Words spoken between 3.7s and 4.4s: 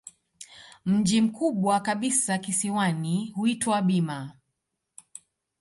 Bima.